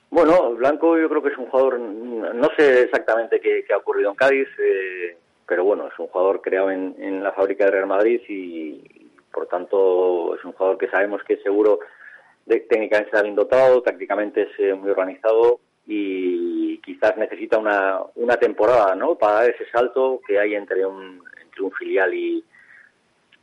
Bueno, 0.09 0.55
Blanco 0.55 0.97
yo 0.97 1.07
creo 1.09 1.23
que 1.23 1.29
es 1.29 1.37
un 1.37 1.47
jugador, 1.47 1.79
no 1.79 2.49
sé 2.57 2.83
exactamente 2.83 3.39
qué, 3.39 3.63
ha 3.73 3.77
ocurrido 3.77 4.09
en 4.09 4.15
Cádiz, 4.15 4.47
eh, 4.59 5.17
pero 5.47 5.63
bueno, 5.63 5.87
es 5.87 5.97
un 5.97 6.07
jugador 6.07 6.41
creado 6.41 6.69
en, 6.69 7.23
la 7.23 7.31
fábrica 7.31 7.65
de 7.65 7.71
Real 7.71 7.87
Madrid 7.87 8.21
y, 8.27 9.00
por 9.33 9.47
tanto 9.47 10.35
es 10.35 10.43
un 10.45 10.53
jugador 10.53 10.77
que 10.77 10.89
sabemos 10.89 11.23
que 11.23 11.37
seguro 11.37 11.79
de, 12.45 12.59
técnicamente 12.61 13.09
está 13.09 13.21
bien 13.21 13.35
dotado, 13.35 13.81
tácticamente 13.81 14.43
es 14.43 14.49
eh, 14.59 14.73
muy 14.73 14.89
organizado 14.89 15.59
y 15.87 16.77
quizás 16.79 17.17
necesita 17.17 17.57
una, 17.57 17.99
una 18.15 18.37
temporada, 18.37 18.95
¿no? 18.95 19.15
Para 19.15 19.33
dar 19.33 19.49
ese 19.49 19.65
salto 19.71 20.21
que 20.25 20.39
hay 20.39 20.55
entre 20.55 20.85
un, 20.85 21.21
entre 21.41 21.63
un 21.63 21.71
filial 21.71 22.13
y, 22.13 22.43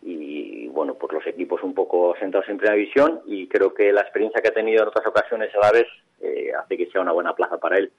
y 0.02 0.68
bueno, 0.68 0.94
pues 0.94 1.12
los 1.12 1.26
equipos 1.26 1.62
un 1.62 1.74
poco 1.74 2.14
sentados 2.18 2.48
en 2.48 2.58
primera 2.58 2.76
división 2.76 3.20
y 3.26 3.48
creo 3.48 3.74
que 3.74 3.92
la 3.92 4.02
experiencia 4.02 4.40
que 4.40 4.48
ha 4.48 4.54
tenido 4.54 4.82
en 4.82 4.88
otras 4.88 5.06
ocasiones 5.06 5.54
a 5.54 5.58
la 5.58 5.72
vez 5.72 5.86
eh, 6.20 6.52
hace 6.58 6.76
que 6.76 6.86
sea 6.86 7.00
una 7.00 7.12
buena 7.12 7.34
plaza 7.34 7.58
para 7.58 7.78
él. 7.78 7.90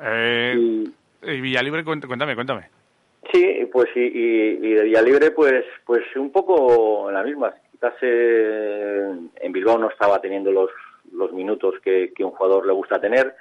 eh, 0.00 0.84
y, 1.22 1.40
Villalibre, 1.40 1.84
cuéntame, 1.84 2.34
cuéntame. 2.34 2.81
Sí, 3.30 3.68
pues 3.72 3.88
y, 3.94 4.00
y, 4.00 4.74
de 4.74 4.84
Villalibre, 4.84 5.30
pues, 5.30 5.64
pues 5.84 6.04
un 6.16 6.30
poco 6.32 7.10
la 7.10 7.22
misma. 7.22 7.54
Quizás 7.70 7.94
eh, 8.02 9.10
en 9.36 9.52
Bilbao 9.52 9.78
no 9.78 9.90
estaba 9.90 10.20
teniendo 10.20 10.50
los, 10.50 10.70
los 11.12 11.32
minutos 11.32 11.74
que, 11.82 12.12
que 12.14 12.24
un 12.24 12.32
jugador 12.32 12.66
le 12.66 12.72
gusta 12.72 13.00
tener. 13.00 13.34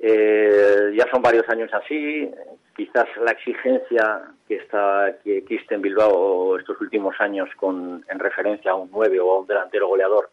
Eh, 0.00 0.92
ya 0.96 1.06
son 1.10 1.22
varios 1.22 1.48
años 1.48 1.70
así. 1.72 2.30
Quizás 2.76 3.06
la 3.24 3.32
exigencia 3.32 4.22
que 4.46 4.56
está 4.56 5.16
que 5.24 5.38
existe 5.38 5.74
en 5.74 5.82
Bilbao 5.82 6.58
estos 6.58 6.80
últimos 6.80 7.16
años 7.20 7.48
con 7.56 8.04
en 8.08 8.18
referencia 8.18 8.72
a 8.72 8.76
un 8.76 8.90
9 8.92 9.18
o 9.20 9.32
a 9.32 9.40
un 9.40 9.46
delantero 9.46 9.88
goleador 9.88 10.30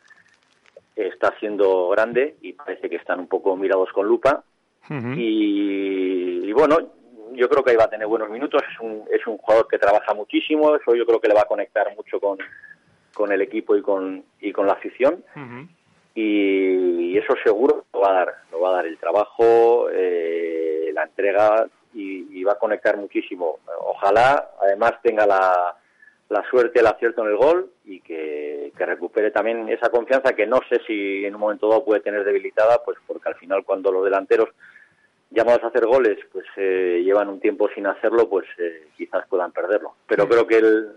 está 0.96 1.34
siendo 1.40 1.90
grande 1.90 2.36
y 2.42 2.54
parece 2.54 2.90
que 2.90 2.96
están 2.96 3.20
un 3.20 3.28
poco 3.28 3.56
mirados 3.56 3.92
con 3.92 4.08
lupa. 4.08 4.44
y, 4.90 6.52
bueno, 6.54 6.78
yo 7.36 7.50
creo 7.50 7.64
que 7.64 7.72
ahí 7.72 7.78
va 7.78 7.86
a 7.86 7.90
tener 7.90 8.08
buenos 8.08 8.30
minutos. 8.30 8.62
Es 8.72 8.80
un, 8.80 9.04
es 9.12 9.26
un 9.28 9.38
jugador 9.38 9.68
que 9.68 9.78
trabaja 9.78 10.14
muchísimo. 10.14 10.76
Eso 10.76 10.96
yo 10.96 11.06
creo 11.06 11.20
que 11.20 11.28
le 11.28 11.36
va 11.36 11.42
a 11.42 11.46
conectar 11.46 11.94
mucho 11.96 12.20
con, 12.20 12.38
con 13.14 13.32
el 13.32 13.42
equipo 13.42 13.76
y 13.76 13.82
con, 13.82 14.24
y 14.40 14.52
con 14.52 14.68
la 14.68 14.74
afición 14.74 15.24
y 16.16 17.18
eso 17.18 17.36
seguro 17.44 17.86
lo 17.94 18.00
va 18.00 18.10
a 18.10 18.14
dar, 18.14 18.36
lo 18.52 18.62
va 18.62 18.70
a 18.70 18.76
dar 18.78 18.88
el 18.88 18.98
trabajo, 18.98 19.90
eh, 19.92 20.90
la 20.94 21.04
entrega 21.04 21.68
y, 21.94 22.44
va 22.44 22.54
a 22.54 22.60
conectar 22.60 22.96
muchísimo. 22.96 23.60
Ojalá 23.82 24.52
además 24.62 24.94
tenga 25.02 25.26
la, 25.26 25.76
la 26.30 26.44
suerte, 26.50 26.80
el 26.80 26.88
acierto 26.88 27.24
en 27.24 27.32
el 27.32 27.38
gol 27.38 27.72
y 27.86 28.02
que, 28.02 28.72
recupere 28.78 29.32
también 29.32 29.68
esa 29.70 29.90
confianza 29.90 30.34
que 30.34 30.46
no 30.46 30.60
sé 30.70 30.80
si 30.86 31.26
en 31.26 31.34
un 31.34 31.42
momento 31.42 31.68
dado 31.68 31.84
puede 31.84 32.02
tener 32.02 32.24
debilitada, 32.24 32.84
pues 32.86 32.98
porque 33.08 33.30
al 33.30 33.36
final 33.36 33.66
cuando 33.66 33.92
los 33.92 34.06
delanteros 34.06 34.50
llamados 35.36 35.64
a 35.64 35.68
hacer 35.68 35.86
goles 35.86 36.18
pues 36.32 36.46
eh, 36.58 37.02
llevan 37.04 37.30
un 37.30 37.40
tiempo 37.40 37.70
sin 37.76 37.86
hacerlo, 37.86 38.30
pues 38.30 38.46
eh, 38.58 38.88
quizás 38.98 39.28
puedan 39.28 39.52
perderlo. 39.52 39.96
Pero 40.08 40.28
creo 40.28 40.48
que 40.48 40.58
el, 40.58 40.88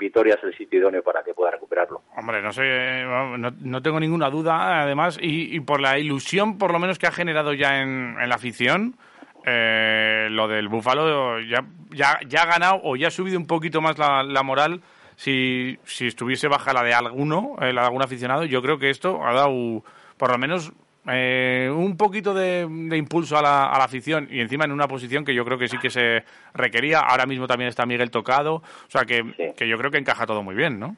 Vitoria 0.00 0.34
es 0.34 0.44
el 0.44 0.56
sitio 0.56 0.80
idóneo 0.80 1.02
para 1.02 1.22
que 1.22 1.34
pueda 1.34 1.52
recuperarlo. 1.52 2.02
Hombre, 2.16 2.42
no 2.42 2.52
sé, 2.52 3.04
no, 3.04 3.82
tengo 3.82 4.00
ninguna 4.00 4.30
duda, 4.30 4.82
además, 4.82 5.18
y, 5.20 5.60
por 5.60 5.80
la 5.80 5.98
ilusión, 5.98 6.58
por 6.58 6.72
lo 6.72 6.78
menos, 6.78 6.98
que 6.98 7.06
ha 7.06 7.12
generado 7.12 7.52
ya 7.52 7.80
en, 7.80 8.16
la 8.16 8.34
afición, 8.34 8.96
eh, 9.44 10.28
lo 10.30 10.48
del 10.48 10.68
Búfalo 10.68 11.40
ya, 11.40 11.64
ya, 11.90 12.18
ya 12.26 12.42
ha 12.42 12.46
ganado 12.46 12.80
o 12.82 12.96
ya 12.96 13.08
ha 13.08 13.10
subido 13.10 13.38
un 13.38 13.46
poquito 13.46 13.80
más 13.80 13.98
la, 13.98 14.42
moral. 14.42 14.80
Si, 15.16 15.78
si 15.84 16.06
estuviese 16.06 16.48
baja 16.48 16.72
la 16.72 16.82
de 16.82 16.94
alguno, 16.94 17.56
eh, 17.60 17.74
la 17.74 17.82
de 17.82 17.86
algún 17.88 18.02
aficionado, 18.02 18.44
yo 18.46 18.62
creo 18.62 18.78
que 18.78 18.88
esto 18.88 19.22
ha 19.22 19.34
dado, 19.34 19.84
por 20.16 20.30
lo 20.30 20.38
menos, 20.38 20.72
eh, 21.08 21.70
un 21.74 21.96
poquito 21.96 22.34
de, 22.34 22.66
impulso 22.96 23.38
a 23.38 23.42
la, 23.42 23.66
afición 23.84 24.28
y 24.30 24.40
encima 24.40 24.64
en 24.64 24.72
una 24.72 24.88
posición 24.88 25.24
que 25.24 25.34
yo 25.34 25.44
creo 25.44 25.58
que 25.58 25.68
sí 25.68 25.78
que 25.78 25.90
se 25.90 26.24
requería. 26.54 27.00
Ahora 27.00 27.26
mismo 27.26 27.46
también 27.46 27.68
está 27.68 27.86
Miguel 27.86 28.10
tocado, 28.10 28.56
o 28.56 28.90
sea 28.90 29.04
que, 29.04 29.52
que 29.56 29.68
yo 29.68 29.78
creo 29.78 29.90
que 29.90 29.98
encaja 29.98 30.26
todo 30.26 30.42
muy 30.42 30.54
bien, 30.54 30.78
¿no? 30.78 30.96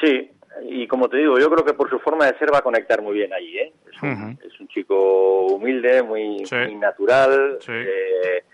Sí, 0.00 0.30
y 0.62 0.86
como 0.86 1.08
te 1.08 1.18
digo, 1.18 1.38
yo 1.38 1.50
creo 1.50 1.64
que 1.64 1.74
por 1.74 1.88
su 1.88 1.98
forma 1.98 2.26
de 2.26 2.38
ser 2.38 2.52
va 2.52 2.58
a 2.58 2.62
conectar 2.62 3.02
muy 3.02 3.14
bien 3.14 3.32
allí. 3.32 3.58
¿eh? 3.58 3.72
Es, 3.92 4.02
un, 4.02 4.38
es 4.44 4.60
un 4.60 4.68
chico 4.68 5.46
humilde, 5.46 6.02
muy, 6.02 6.42
natural. 6.78 7.58
Eh, 7.68 8.44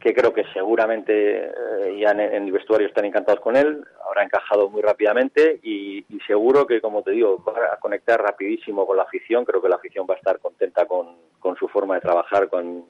que 0.00 0.14
creo 0.14 0.32
que 0.32 0.44
seguramente 0.52 1.46
eh, 1.46 1.98
ya 2.00 2.10
en, 2.10 2.20
el 2.20 2.52
vestuario 2.52 2.86
están 2.86 3.04
encantados 3.04 3.40
con 3.40 3.56
él, 3.56 3.84
habrá 4.06 4.22
encajado 4.22 4.70
muy 4.70 4.82
rápidamente 4.82 5.58
y, 5.62 6.04
seguro 6.26 6.66
que, 6.66 6.80
como 6.80 7.02
te 7.02 7.12
digo, 7.12 7.42
va 7.42 7.72
a 7.72 7.78
conectar 7.78 8.20
rapidísimo 8.20 8.86
con 8.86 8.98
la 8.98 9.04
afición, 9.04 9.44
creo 9.46 9.62
que 9.62 9.68
la 9.68 9.76
afición 9.76 10.06
va 10.08 10.14
a 10.14 10.18
estar 10.18 10.38
contenta 10.38 10.84
con, 10.84 11.16
con 11.38 11.56
su 11.56 11.68
forma 11.68 11.94
de 11.94 12.02
trabajar 12.02 12.48
con, 12.48 12.84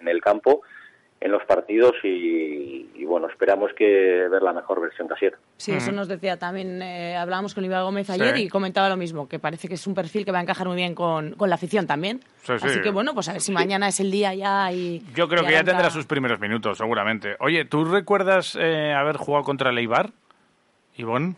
en, 0.00 0.08
el 0.08 0.20
campo 0.20 0.62
en 1.20 1.32
los 1.32 1.44
partidos 1.44 1.92
y, 2.04 2.83
bueno, 3.14 3.28
esperamos 3.28 3.70
que 3.74 4.26
ver 4.28 4.42
la 4.42 4.52
mejor 4.52 4.80
versión 4.80 5.06
de 5.06 5.14
Asier. 5.14 5.34
Sí, 5.56 5.70
eso 5.70 5.92
nos 5.92 6.08
decía 6.08 6.36
también, 6.36 6.82
eh, 6.82 7.16
hablábamos 7.16 7.54
con 7.54 7.64
Iván 7.64 7.84
Gómez 7.84 8.10
ayer 8.10 8.36
y 8.38 8.48
comentaba 8.48 8.88
lo 8.88 8.96
mismo, 8.96 9.28
que 9.28 9.38
parece 9.38 9.68
que 9.68 9.74
es 9.74 9.86
un 9.86 9.94
perfil 9.94 10.24
que 10.24 10.32
va 10.32 10.40
a 10.40 10.42
encajar 10.42 10.66
muy 10.66 10.74
bien 10.74 10.96
con, 10.96 11.34
con 11.34 11.48
la 11.48 11.54
afición 11.54 11.86
también. 11.86 12.18
Así 12.48 12.80
que 12.80 12.90
bueno, 12.90 13.14
pues 13.14 13.28
a 13.28 13.32
ver 13.34 13.40
si 13.40 13.52
mañana 13.52 13.86
es 13.86 14.00
el 14.00 14.10
día 14.10 14.34
ya 14.34 14.72
y... 14.72 15.00
Yo 15.14 15.28
creo 15.28 15.44
que 15.44 15.52
ya 15.52 15.62
tendrá 15.62 15.90
sus 15.90 16.06
primeros 16.06 16.40
minutos, 16.40 16.76
seguramente. 16.76 17.36
Oye, 17.38 17.64
¿tú 17.64 17.84
recuerdas 17.84 18.58
eh, 18.60 18.92
haber 18.92 19.16
jugado 19.16 19.44
contra 19.44 19.70
el 19.70 19.78
Eibar, 19.78 20.10
Ivón? 20.96 21.36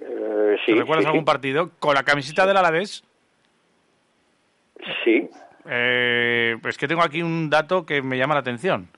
Eh, 0.00 0.56
sí, 0.66 0.74
¿Recuerdas 0.74 1.06
algún 1.06 1.24
partido 1.24 1.70
con 1.78 1.94
la 1.94 2.02
camiseta 2.02 2.44
del 2.44 2.58
Alavés? 2.58 3.04
Sí. 5.02 5.30
Eh, 5.64 6.56
es 6.68 6.76
que 6.76 6.86
tengo 6.86 7.02
aquí 7.02 7.22
un 7.22 7.48
dato 7.48 7.86
que 7.86 8.02
me 8.02 8.18
llama 8.18 8.34
la 8.34 8.40
atención. 8.40 8.90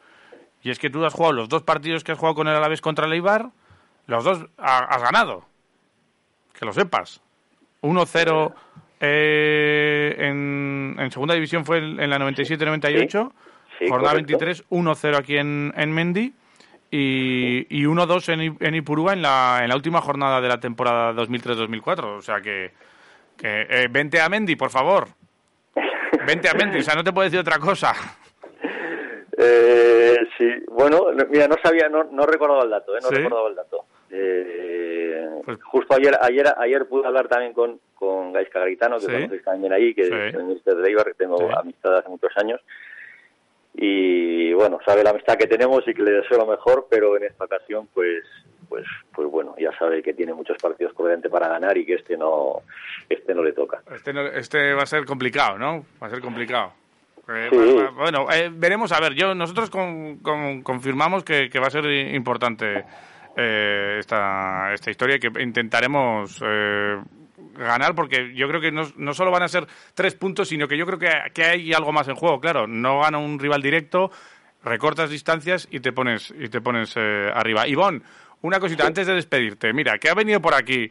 Y 0.63 0.71
es 0.71 0.79
que 0.79 0.91
tú 0.91 1.05
has 1.05 1.13
jugado 1.13 1.33
los 1.33 1.49
dos 1.49 1.63
partidos 1.63 2.05
que 2.05 2.13
has 2.13 2.19
jugado 2.19 2.37
con 2.37 2.49
el 2.49 2.55
Alavés 2.55 2.81
contra 2.81 3.07
el 3.07 3.13
Eibar, 3.13 3.51
los 4.07 4.25
dos 4.25 4.47
has 4.59 5.03
ganado. 5.03 5.45
Que 6.59 6.65
lo 6.65 6.73
sepas. 6.73 7.21
1-0 7.83 8.55
eh, 9.01 10.15
en, 10.19 11.11
segunda 11.11 11.35
división 11.35 11.65
fue 11.65 11.79
en 11.79 12.09
la 12.09 12.19
97-98. 12.19 13.33
jornada 13.89 14.15
23, 14.15 14.69
1-0 14.71 15.17
aquí 15.19 15.37
en, 15.37 15.73
en 15.77 15.93
Mendy. 15.93 16.33
Y, 16.91 17.67
y 17.71 17.85
1-2 17.85 18.33
en, 18.33 18.57
en 18.61 18.75
Ipurúa 18.75 19.15
en 19.15 19.23
la, 19.23 19.61
en 19.63 19.69
la 19.71 19.77
última 19.77 20.03
jornada 20.03 20.41
de 20.41 20.49
la 20.49 20.61
temporada 20.61 21.13
2003-2004. 21.15 22.19
O 22.19 22.23
sea 22.23 22.41
que, 22.41 22.73
que 23.37 23.67
eh, 23.69 23.89
vente 23.91 24.21
a 24.21 24.29
Mendy, 24.29 24.57
por 24.57 24.71
favor. 24.71 25.09
Vente 26.27 26.49
a 26.49 26.55
mente, 26.55 26.79
o 26.79 26.83
sea, 26.83 26.95
no 26.95 27.03
te 27.03 27.13
puedo 27.13 27.25
decir 27.25 27.41
otra 27.41 27.59
cosa. 27.59 27.95
Eh, 29.37 30.17
sí, 30.37 30.47
bueno, 30.69 31.07
mira, 31.31 31.49
no 31.49 31.57
sabía, 31.63 31.89
no, 31.89 32.05
no 32.05 32.27
recordaba 32.27 32.65
el 32.65 32.71
dato, 32.71 32.97
¿eh? 32.97 33.01
no 33.03 33.11
recordaba 33.11 33.49
el 33.49 33.55
dato. 33.55 33.85
Eh, 34.11 35.27
pues 35.45 35.63
justo 35.63 35.95
ayer, 35.95 36.15
ayer, 36.21 36.47
ayer 36.59 36.87
pude 36.87 37.07
hablar 37.07 37.29
también 37.29 37.55
con, 37.55 37.81
con 37.95 38.33
Gaisca 38.33 38.61
Garitano, 38.61 38.99
que 38.99 39.07
conocéis 39.07 39.43
también 39.43 39.73
ahí, 39.73 39.95
que 39.95 40.03
es 40.03 40.11
el 40.11 40.45
ministro 40.45 40.75
de 40.75 40.89
Eibar, 40.89 41.07
que 41.07 41.15
tengo 41.15 41.51
amistad 41.57 41.97
hace 41.97 42.11
muchos 42.11 42.31
años. 42.37 42.61
Y 43.75 44.53
bueno, 44.53 44.81
sabe 44.85 45.03
la 45.03 45.11
amistad 45.11 45.37
que 45.37 45.47
tenemos 45.47 45.83
y 45.89 45.95
que 45.95 46.03
le 46.03 46.11
deseo 46.11 46.37
lo 46.37 46.47
mejor, 46.47 46.87
pero 46.91 47.17
en 47.17 47.25
esta 47.25 47.45
ocasión, 47.45 47.89
pues 47.95 48.23
pues 48.69 48.85
pues 49.15 49.31
bueno, 49.31 49.55
ya 49.59 49.71
sabe 49.79 50.03
que 50.03 50.15
tiene 50.15 50.35
muchos 50.35 50.57
partidos 50.59 50.95
por 50.95 51.07
delante 51.07 51.29
para 51.31 51.49
ganar 51.49 51.77
y 51.77 51.87
que 51.87 51.95
este 51.95 52.17
no 52.17 52.63
este 53.09 53.35
no 53.35 53.43
le 53.43 53.53
toca. 53.53 53.83
Este, 53.95 54.13
este 54.39 54.75
va 54.75 54.83
a 54.83 54.87
ser 54.87 55.07
complicado, 55.07 55.59
¿no? 55.59 55.87
Va 56.03 56.09
a 56.09 56.11
ser 56.11 56.21
complicado. 56.21 56.73
Eh, 57.29 57.91
bueno, 57.95 58.27
eh, 58.33 58.51
veremos 58.53 58.93
a 58.93 59.01
ver. 59.01 59.15
Yo 59.15 59.35
nosotros 59.35 59.71
confirmamos 59.71 61.25
que, 61.25 61.49
va 61.61 61.67
a 61.67 61.71
ser 61.71 61.87
importante 62.15 62.85
eh, 63.37 63.97
esta, 63.99 64.73
esta 64.75 64.91
historia 64.91 65.17
y 65.17 65.21
que 65.21 65.43
intentaremos 65.43 66.43
ganar 67.55 67.95
porque 67.95 68.35
yo 68.35 68.49
creo 68.49 68.61
que 68.61 68.73
no, 68.73 68.83
no, 68.97 69.15
solo 69.15 69.31
van 69.31 69.43
a 69.43 69.49
ser 69.49 69.67
tres 69.95 70.15
puntos, 70.15 70.49
sino 70.49 70.67
que 70.67 70.77
yo 70.77 70.87
creo 70.87 70.99
que, 70.99 71.11
que 71.33 71.45
hay 71.45 71.73
algo 71.73 71.93
más 71.93 72.09
en 72.09 72.17
juego. 72.17 72.41
Claro, 72.41 72.67
no 72.67 73.01
gana 73.01 73.19
un 73.19 73.39
rival 73.39 73.63
directo, 73.63 74.11
recortas 74.65 75.11
distancias 75.11 75.69
y 75.71 75.81
te 75.81 75.93
pones 75.93 76.35
y 76.37 76.49
te 76.49 76.61
pones 76.61 76.97
arriba. 76.97 77.69
Ivonne, 77.69 78.03
una 78.43 78.59
cosita 78.59 78.87
antes 78.87 79.07
de 79.07 79.15
despedirte. 79.15 79.73
Mira, 79.73 79.99
que 79.99 80.09
ha 80.09 80.15
venido 80.15 80.41
por 80.41 80.55
aquí. 80.55 80.91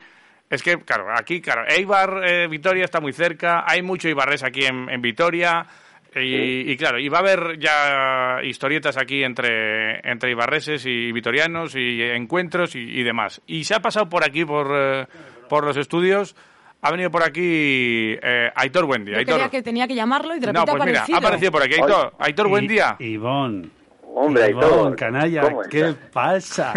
Es 0.49 0.61
que, 0.61 0.77
claro, 0.79 1.07
aquí, 1.17 1.39
claro, 1.39 1.63
Eibar, 1.65 2.23
eh, 2.25 2.47
Vitoria 2.49 2.83
está 2.83 2.99
muy 2.99 3.13
cerca, 3.13 3.63
hay 3.65 3.81
mucho 3.81 4.09
Ibarres 4.09 4.43
aquí 4.43 4.65
en, 4.65 4.89
en 4.89 5.01
Vitoria. 5.01 5.65
Y, 6.13 6.75
claro, 6.75 6.99
y 6.99 7.07
va 7.07 7.19
a 7.19 7.21
haber 7.21 7.57
ya 7.57 8.43
historietas 8.43 8.97
aquí 8.97 9.23
entre, 9.23 9.99
entre 10.09 10.31
ibarreses 10.31 10.85
y 10.85 11.11
vitorianos 11.13 11.73
y 11.75 12.01
encuentros 12.01 12.75
y, 12.75 13.01
demás. 13.03 13.41
Y 13.47 13.63
se 13.63 13.75
ha 13.75 13.79
pasado 13.79 14.09
por 14.09 14.25
aquí, 14.25 14.43
por, 14.43 14.67
eh, 14.73 15.07
por 15.47 15.65
los 15.65 15.77
estudios, 15.77 16.35
ha 16.81 16.91
venido 16.91 17.11
por 17.11 17.23
aquí 17.23 18.17
eh, 18.21 18.51
Aitor 18.53 18.85
Buendía. 18.85 19.19
Aitor... 19.19 19.49
que 19.49 19.61
tenía 19.61 19.87
que 19.87 19.95
llamarlo 19.95 20.35
y 20.35 20.39
de 20.39 20.47
repente 20.47 20.71
no, 20.71 20.77
pues 20.77 20.85
mira, 20.85 21.05
ha 21.13 21.17
aparecido 21.17 21.51
por 21.51 21.63
aquí. 21.63 21.75
Aitor, 21.75 22.13
Aitor 22.19 22.49
Buendía. 22.49 22.97
Ivonne. 22.99 23.69
Hombre, 24.13 24.49
Ivonne, 24.49 24.95
canalla, 24.97 25.43
¿qué 25.69 25.95
pasa? 26.11 26.73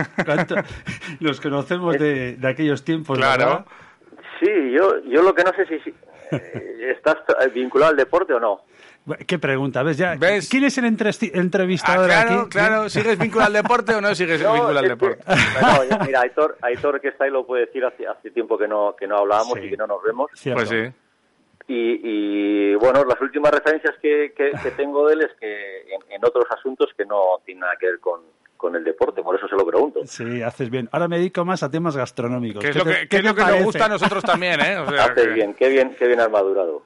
Los 1.19 1.41
conocemos 1.41 1.99
de, 1.99 2.37
de, 2.37 2.49
aquellos 2.49 2.85
tiempos, 2.85 3.19
claro. 3.19 3.65
Sí, 4.39 4.47
yo, 4.73 5.03
yo 5.09 5.23
lo 5.23 5.35
que 5.35 5.43
no 5.43 5.51
sé 5.57 5.67
si, 5.67 5.91
eh, 6.31 6.93
estás 6.97 7.17
vinculado 7.53 7.91
al 7.91 7.97
deporte 7.97 8.35
o 8.35 8.41
no. 8.41 8.61
¿Qué 9.27 9.39
pregunta? 9.39 9.83
¿Ves 9.83 9.99
ya? 9.99 10.17
¿Quién 10.19 10.65
es 10.65 10.79
el 10.79 10.87
entrevistador 10.87 12.11
ah, 12.11 12.25
claro, 12.25 12.41
aquí? 12.41 12.49
Claro, 12.51 12.89
¿sigues 12.89 13.19
vinculado 13.19 13.49
al 13.49 13.63
deporte 13.63 13.95
o 13.95 14.01
no 14.01 14.15
sigues 14.15 14.41
vinculado 14.41 14.79
al 14.79 14.89
deporte? 14.89 15.23
mira, 16.07 16.23
Aitor, 16.23 16.57
Aitor, 16.63 17.01
que 17.01 17.09
está 17.09 17.25
ahí 17.25 17.31
lo 17.31 17.47
puede 17.47 17.67
decir 17.67 17.85
hace, 17.85 18.07
hace 18.07 18.31
tiempo 18.31 18.57
que 18.57 18.67
no, 18.67 18.97
que 18.97 19.07
no 19.07 19.19
hablábamos 19.19 19.59
y 19.59 19.69
que 19.69 19.77
no 19.77 19.87
nos 19.87 20.03
vemos. 20.03 20.31
Pues 20.43 20.69
sí. 20.69 20.93
Y, 21.67 22.75
bueno, 22.75 23.05
las 23.05 23.21
últimas 23.21 23.51
referencias 23.53 23.95
que, 24.01 24.33
tengo 24.77 25.09
de 25.09 25.15
él 25.15 25.21
es 25.23 25.33
que 25.39 25.95
en, 26.11 26.25
otros 26.25 26.45
asuntos 26.51 26.91
que 26.97 27.05
no 27.05 27.41
tienen 27.45 27.61
nada 27.61 27.75
que 27.79 27.87
ver 27.87 28.01
con, 28.01 28.21
con 28.57 28.77
el 28.77 28.85
deporte, 28.85 29.23
por 29.23 29.37
eso 29.37 29.49
se 29.49 29.57
lo 29.57 29.67
pregunto. 29.67 30.01
Sí, 30.05 30.43
haces 30.43 30.71
bien. 30.71 30.89
Ahora 30.93 31.09
me 31.09 31.19
dedico 31.19 31.45
más 31.45 31.63
a 31.63 31.71
temas 31.71 31.97
gastronómicos. 31.97 32.63
¿Qué 32.63 32.71
es 32.71 32.77
lo 32.77 32.85
que, 32.85 33.07
es 33.11 33.25
lo 33.25 33.35
que 33.35 33.43
nos 33.43 33.65
gusta 33.65 33.87
a 33.87 33.89
nosotros 33.89 34.23
también, 34.25 34.61
¿eh? 34.61 34.77
haces 34.99 35.35
bien, 35.35 35.55
qué 35.55 35.69
bien, 35.69 35.95
qué 35.99 36.07
bien 36.07 36.21
armadurado. 36.21 36.83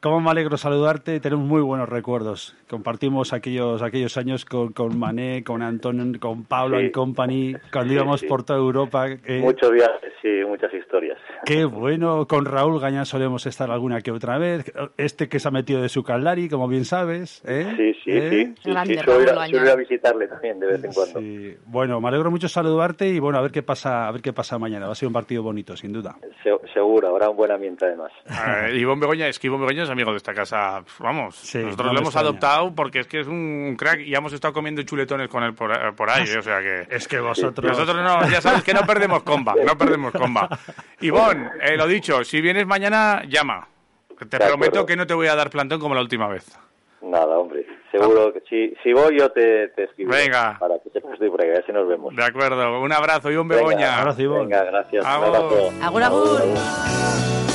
¿Cómo, 0.00 0.20
me 0.20 0.30
alegro 0.30 0.56
saludarte? 0.56 1.20
Tenemos 1.20 1.46
muy 1.46 1.60
buenos 1.60 1.88
recuerdos. 1.88 2.56
Compartimos 2.68 3.32
aquellos, 3.32 3.82
aquellos 3.82 4.16
años 4.16 4.44
con, 4.44 4.72
con 4.72 4.98
Mané, 4.98 5.42
con 5.44 5.62
Antonio, 5.62 6.18
con 6.20 6.44
Pablo 6.44 6.78
en 6.78 6.90
Company, 6.90 7.54
cuando 7.72 7.92
íbamos 7.92 8.22
por 8.24 8.44
toda 8.44 8.58
Europa. 8.58 9.08
Eh. 9.08 9.40
Muchos 9.40 9.70
viajes, 9.72 10.12
sí, 10.22 10.28
muchas 10.46 10.72
historias. 10.72 11.18
Qué 11.44 11.64
bueno. 11.64 12.26
Con 12.26 12.44
Raúl 12.44 12.80
Gañán 12.80 13.06
solemos 13.06 13.46
estar 13.46 13.70
alguna 13.70 14.00
que 14.00 14.10
otra 14.10 14.38
vez. 14.38 14.72
Este 14.96 15.28
que 15.28 15.38
se 15.38 15.48
ha 15.48 15.50
metido 15.50 15.82
de 15.82 15.88
su 15.88 16.02
Caldari, 16.02 16.48
como 16.48 16.68
bien 16.68 16.84
sabes. 16.84 17.42
¿eh? 17.46 17.74
Sí, 17.76 17.94
sí, 18.04 18.10
¿Eh? 18.10 18.30
sí. 18.30 18.54
sí, 18.64 18.70
a 18.76 19.76
visitarle 19.76 20.28
también 20.28 20.60
de 20.60 20.66
vez 20.66 20.84
en 20.84 20.92
cuando. 20.92 21.17
Bueno, 21.66 22.00
me 22.00 22.08
alegro 22.08 22.30
mucho 22.30 22.48
saludarte 22.48 23.08
y 23.08 23.18
bueno, 23.18 23.38
a 23.38 23.42
ver 23.42 23.50
qué 23.50 23.62
pasa, 23.62 24.08
a 24.08 24.12
ver 24.12 24.22
qué 24.22 24.32
pasa 24.32 24.58
mañana. 24.58 24.86
Va 24.86 24.92
a 24.92 24.94
ser 24.94 25.06
un 25.06 25.12
partido 25.12 25.42
bonito, 25.42 25.76
sin 25.76 25.92
duda. 25.92 26.16
seguro, 26.72 27.08
habrá 27.08 27.30
un 27.30 27.36
buen 27.36 27.50
ambiente 27.50 27.86
además. 27.86 28.12
y 28.72 28.78
Ivonne 28.78 29.00
Begoña, 29.00 29.28
es 29.28 29.38
que 29.38 29.46
Ivonne 29.48 29.66
Begoña 29.66 29.84
es 29.84 29.90
amigo 29.90 30.10
de 30.10 30.18
esta 30.18 30.34
casa. 30.34 30.82
Vamos, 30.98 31.54
nosotros 31.54 31.92
lo 31.92 32.00
hemos 32.00 32.16
adoptado 32.16 32.74
porque 32.74 33.00
es 33.00 33.06
que 33.06 33.20
es 33.20 33.26
un 33.26 33.76
crack 33.78 34.00
y 34.00 34.14
hemos 34.14 34.32
estado 34.32 34.54
comiendo 34.54 34.82
chuletones 34.82 35.28
con 35.28 35.42
él 35.42 35.54
por, 35.54 35.70
ahí, 36.10 36.28
o 36.36 36.42
sea 36.42 36.60
que... 36.60 36.86
Es 36.94 37.08
que 37.08 37.20
vosotros... 37.20 37.66
Nosotros 37.66 37.96
no, 37.96 38.28
ya 38.30 38.40
sabes 38.40 38.62
que 38.62 38.72
no 38.72 38.82
perdemos 38.82 39.22
comba, 39.22 39.54
no 39.54 39.76
perdemos 39.76 40.12
comba. 40.12 40.48
Ivonne, 41.00 41.50
eh, 41.62 41.76
lo 41.76 41.86
dicho, 41.86 42.24
si 42.24 42.40
vienes 42.40 42.66
mañana, 42.66 43.22
llama. 43.28 43.66
Te 44.28 44.38
prometo 44.38 44.84
que 44.84 44.96
no 44.96 45.06
te 45.06 45.14
voy 45.14 45.28
a 45.28 45.34
dar 45.34 45.50
plantón 45.50 45.78
como 45.78 45.94
la 45.94 46.00
última 46.00 46.28
vez. 46.28 46.58
Nada, 47.02 47.38
hombre. 47.38 47.57
Seguro 48.00 48.32
que 48.32 48.40
si, 48.48 48.74
si 48.82 48.92
voy 48.92 49.18
yo 49.18 49.30
te, 49.30 49.68
te 49.68 49.84
escribo. 49.84 50.12
Venga. 50.12 50.56
Para 50.58 50.78
que 50.78 50.90
sepas 50.90 51.12
estoy 51.12 51.30
por 51.30 51.42
ahí, 51.42 51.50
así 51.50 51.72
nos 51.72 51.88
vemos. 51.88 52.14
De 52.14 52.24
acuerdo. 52.24 52.80
Un 52.80 52.92
abrazo, 52.92 53.30
y 53.30 53.36
un 53.36 53.48
Begoña. 53.48 54.04
Venga, 54.16 54.64
gracias. 54.64 55.04
Agur. 55.04 55.28
Un 55.28 55.34
abrazo. 55.34 55.72
agur. 55.82 56.02
agur. 56.02 57.47